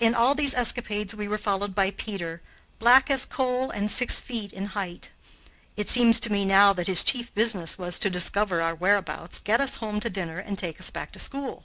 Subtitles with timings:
[0.00, 2.42] In all these escapades we were followed by Peter,
[2.78, 5.12] black as coal and six feet in height.
[5.78, 9.62] It seems to me now that his chief business was to discover our whereabouts, get
[9.62, 11.64] us home to dinner, and take us back to school.